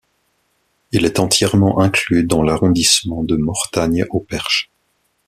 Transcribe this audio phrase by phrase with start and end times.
[0.91, 4.71] Il est entièrement inclus dans l'arrondissement de Mortagne-au-Perche.